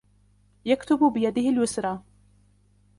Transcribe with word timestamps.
يكتب 0.65 1.13
بيده 1.13 1.41
اليسرى. 1.49 2.03